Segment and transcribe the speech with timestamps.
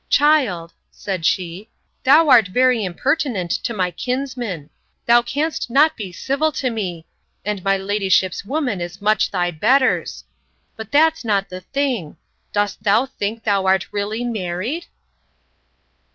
[0.09, 1.69] Child, said she,
[2.05, 4.71] thou art very impertinent to my kinsman;
[5.05, 7.05] thou can'st not be civil to me;
[7.45, 10.23] and my ladyship's woman is much thy betters.
[10.75, 14.87] But that's not the thing!—Dost thou think thou art really married?